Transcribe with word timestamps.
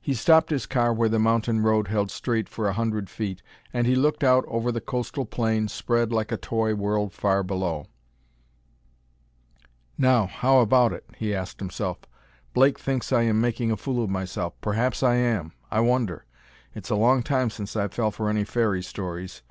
He 0.00 0.14
stopped 0.14 0.50
his 0.50 0.66
car 0.66 0.92
where 0.94 1.08
the 1.08 1.18
mountain 1.18 1.58
road 1.64 1.88
held 1.88 2.12
straight 2.12 2.48
for 2.48 2.68
a 2.68 2.74
hundred 2.74 3.10
feet, 3.10 3.42
and 3.72 3.88
he 3.88 3.96
looked 3.96 4.22
out 4.22 4.44
over 4.46 4.70
the 4.70 4.80
coastal 4.80 5.24
plain 5.26 5.66
spread 5.66 6.12
like 6.12 6.30
a 6.30 6.36
toy 6.36 6.76
world 6.76 7.12
far 7.12 7.42
below. 7.42 7.88
"Now, 9.98 10.26
how 10.26 10.60
about 10.60 10.92
it?" 10.92 11.10
he 11.16 11.34
asked 11.34 11.58
himself. 11.58 11.98
"Blake 12.54 12.78
thinks 12.78 13.10
I 13.12 13.22
am 13.22 13.40
making 13.40 13.72
a 13.72 13.76
fool 13.76 14.04
of 14.04 14.10
myself. 14.10 14.54
Perhaps 14.60 15.02
I 15.02 15.16
am. 15.16 15.52
I 15.72 15.80
wonder. 15.80 16.24
It's 16.72 16.90
a 16.90 16.94
long 16.94 17.24
time 17.24 17.50
since 17.50 17.74
I 17.74 17.88
fell 17.88 18.12
for 18.12 18.30
any 18.30 18.44
fairy 18.44 18.84
stories. 18.84 19.42